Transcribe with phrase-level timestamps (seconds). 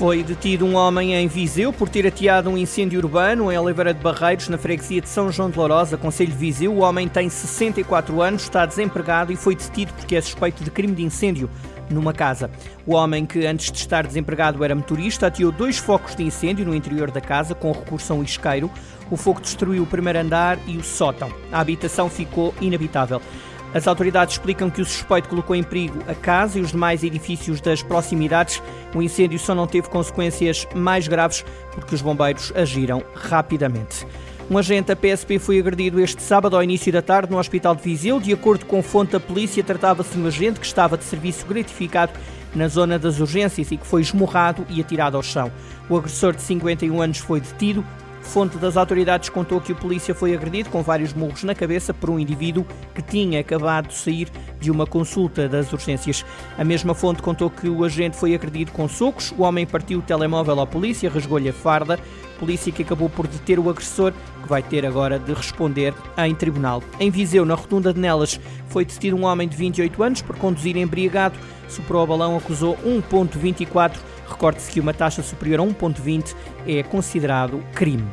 [0.00, 4.00] Foi detido um homem em Viseu por ter ateado um incêndio urbano em Oliveira de
[4.00, 6.72] Barreiros, na freguesia de São João de Lourosa, Conselho de Viseu.
[6.72, 10.94] O homem tem 64 anos, está desempregado e foi detido porque é suspeito de crime
[10.94, 11.50] de incêndio
[11.90, 12.50] numa casa.
[12.86, 16.74] O homem, que antes de estar desempregado era motorista, ateou dois focos de incêndio no
[16.74, 18.70] interior da casa com recurso a um isqueiro.
[19.10, 21.30] O fogo destruiu o primeiro andar e o sótão.
[21.52, 23.20] A habitação ficou inabitável.
[23.72, 27.60] As autoridades explicam que o suspeito colocou em perigo a casa e os demais edifícios
[27.60, 28.60] das proximidades.
[28.94, 34.06] O incêndio só não teve consequências mais graves porque os bombeiros agiram rapidamente.
[34.50, 37.82] Um agente da PSP foi agredido este sábado ao início da tarde no Hospital de
[37.82, 38.18] Viseu.
[38.18, 42.12] De acordo com fonte da polícia, tratava-se de um agente que estava de serviço gratificado
[42.52, 45.52] na zona das urgências e que foi esmurrado e atirado ao chão.
[45.88, 47.86] O agressor de 51 anos foi detido.
[48.22, 52.10] Fonte das autoridades contou que o polícia foi agredido com vários murros na cabeça por
[52.10, 54.28] um indivíduo que tinha acabado de sair
[54.60, 56.24] de uma consulta das urgências.
[56.56, 60.02] A mesma fonte contou que o agente foi agredido com socos, o homem partiu o
[60.02, 61.98] telemóvel à polícia, rasgou-lhe a farda,
[62.38, 64.12] polícia que acabou por deter o agressor,
[64.42, 66.82] que vai ter agora de responder em tribunal.
[67.00, 70.76] Em Viseu, na rotunda de Nelas, foi detido um homem de 28 anos por conduzir
[70.76, 76.34] embriagado, superou o balão, acusou 1.24 Recorde-se que uma taxa superior a 1,20
[76.66, 78.08] é considerado crime.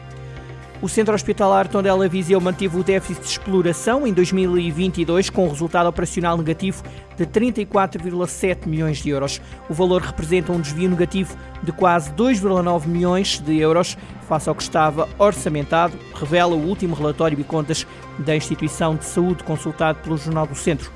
[0.79, 5.87] O Centro Hospitalar Tondela Viseu manteve o déficit de exploração em 2022 com um resultado
[5.87, 6.83] operacional negativo
[7.15, 9.41] de 34,7 milhões de euros.
[9.67, 14.61] O valor representa um desvio negativo de quase 2,9 milhões de euros face ao que
[14.61, 17.87] estava orçamentado, revela o último relatório de contas
[18.19, 20.91] da instituição de saúde consultado pelo Jornal do Centro.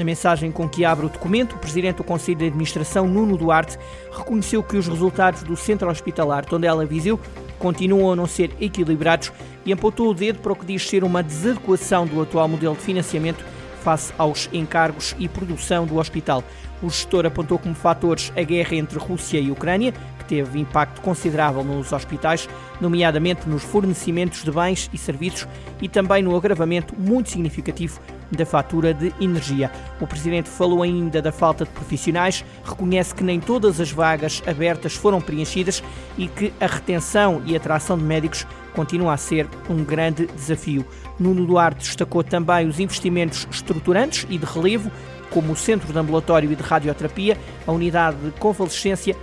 [0.00, 3.78] Na mensagem com que abre o documento, o presidente do Conselho de Administração, Nuno Duarte,
[4.10, 7.20] reconheceu que os resultados do Centro Hospitalar Tondela Viseu
[7.58, 9.30] continuam a não ser equilibrados
[9.62, 12.80] e apontou o dedo para o que diz ser uma desadequação do atual modelo de
[12.80, 13.44] financiamento
[13.80, 16.44] face aos encargos e produção do hospital.
[16.82, 21.62] O gestor apontou como fatores a guerra entre Rússia e Ucrânia, que teve impacto considerável
[21.62, 22.48] nos hospitais,
[22.80, 25.46] nomeadamente nos fornecimentos de bens e serviços
[25.82, 29.70] e também no agravamento muito significativo da fatura de energia.
[30.00, 34.94] O presidente falou ainda da falta de profissionais, reconhece que nem todas as vagas abertas
[34.94, 35.82] foram preenchidas
[36.16, 40.84] e que a retenção e atração de médicos continua a ser um grande desafio.
[41.18, 44.90] Nuno Duarte destacou também os investimentos estruturantes e de relevo,
[45.30, 47.36] como o Centro de Ambulatório e de Radioterapia,
[47.66, 49.16] a Unidade de Convalescência,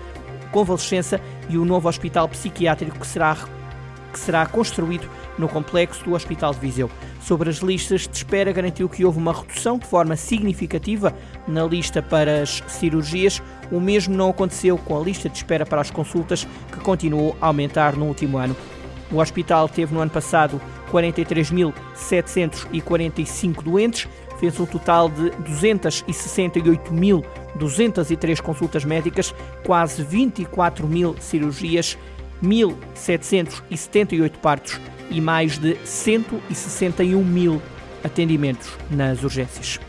[0.52, 1.20] Convalescença
[1.50, 3.38] e o novo Hospital Psiquiátrico que será,
[4.12, 6.90] que será construído no complexo do Hospital de Viseu.
[7.22, 11.14] Sobre as listas de espera, garantiu que houve uma redução de forma significativa
[11.48, 13.42] na lista para as cirurgias.
[13.72, 17.48] O mesmo não aconteceu com a lista de espera para as consultas, que continuou a
[17.48, 18.56] aumentar no último ano.
[19.12, 20.60] O hospital teve no ano passado
[20.92, 24.10] 43.745 doentes,
[24.40, 25.30] fez um total de
[25.62, 31.98] 268.203 consultas médicas, quase 24 mil cirurgias,
[32.44, 34.80] 1.778 partos
[35.10, 37.62] e mais de 161 mil
[38.04, 39.80] atendimentos nas urgências.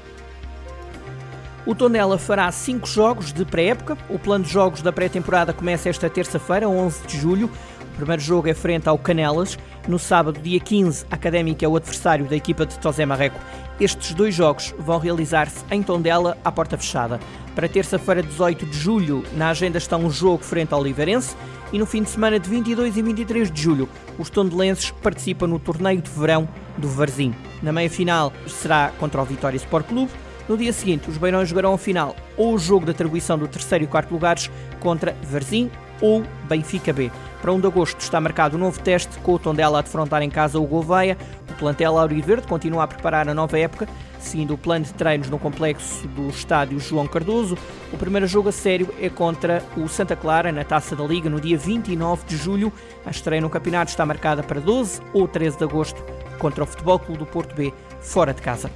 [1.66, 3.98] O Tondela fará cinco jogos de pré-época.
[4.08, 7.50] O plano de jogos da pré-temporada começa esta terça-feira, 11 de julho.
[7.98, 9.58] Primeiro jogo é frente ao Canelas.
[9.88, 13.40] No sábado, dia 15, a Académica é o adversário da equipa de Tosé Marreco.
[13.80, 17.18] Estes dois jogos vão realizar-se em Tondela, à porta fechada.
[17.56, 21.34] Para terça-feira, 18 de julho, na agenda está um jogo frente ao Oliveirense
[21.72, 25.58] e no fim de semana de 22 e 23 de julho, os tondelenses participam no
[25.58, 27.34] torneio de verão do Varzim.
[27.60, 30.12] Na meia-final será contra o Vitória Sport Clube.
[30.48, 33.82] No dia seguinte, os Beirões jogarão a final ou o jogo de atribuição do terceiro
[33.82, 34.48] e quarto lugares
[34.78, 35.68] contra Varzim
[36.00, 37.10] ou Benfica B.
[37.40, 40.30] Para 1 de agosto está marcado um novo teste com o Tondela a defrontar em
[40.30, 41.16] casa o Gouveia.
[41.50, 43.88] O plantel Auriverde continua a preparar a nova época
[44.18, 47.56] seguindo o plano de treinos no complexo do estádio João Cardoso.
[47.92, 51.40] O primeiro jogo a sério é contra o Santa Clara na Taça da Liga no
[51.40, 52.72] dia 29 de julho.
[53.06, 56.02] A estreia no campeonato está marcada para 12 ou 13 de agosto
[56.38, 58.70] contra o Futebol Clube do Porto B, fora de casa.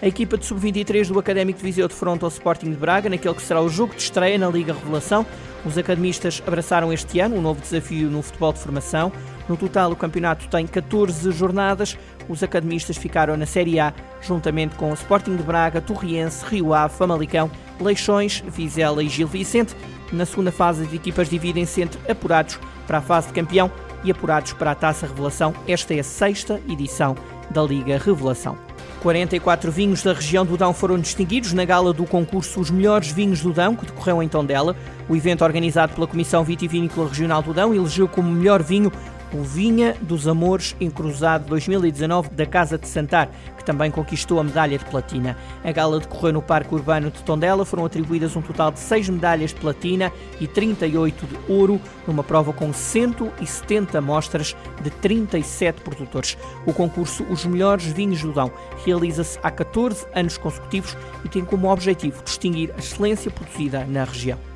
[0.00, 3.42] A equipa de sub-23 do Académico de Viseu defronta o Sporting de Braga naquele que
[3.42, 5.24] será o jogo de estreia na Liga Revelação.
[5.66, 9.12] Os academistas abraçaram este ano um novo desafio no futebol de formação.
[9.48, 11.98] No total, o campeonato tem 14 jornadas.
[12.28, 13.92] Os academistas ficaram na Série A,
[14.22, 19.74] juntamente com o Sporting de Braga, Torriense, Rio Ave, Famalicão, Leixões, Vizela e Gil Vicente.
[20.12, 23.68] Na segunda fase, as equipas dividem-se entre apurados para a fase de campeão
[24.04, 25.52] e apurados para a Taça Revelação.
[25.66, 27.16] Esta é a sexta edição
[27.50, 28.65] da Liga Revelação.
[29.06, 33.40] 44 vinhos da região do Dão foram distinguidos na gala do concurso Os Melhores Vinhos
[33.40, 34.74] do Dão, que decorreu em Tondela.
[35.08, 38.90] O evento organizado pela Comissão Vitivinícola Regional do Dão elegeu como melhor vinho
[39.32, 44.78] o Vinha dos Amores Encruzado 2019 da Casa de Santar, que também conquistou a medalha
[44.78, 45.36] de platina.
[45.64, 49.50] A gala decorreu no Parque Urbano de Tondela, foram atribuídas um total de 6 medalhas
[49.52, 56.36] de platina e 38 de ouro, numa prova com 170 amostras de 37 produtores.
[56.64, 58.50] O concurso Os Melhores Vinhos do Dão
[58.84, 64.55] realiza-se há 14 anos consecutivos e tem como objetivo distinguir a excelência produzida na região.